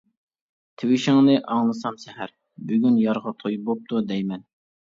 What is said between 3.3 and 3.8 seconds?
توي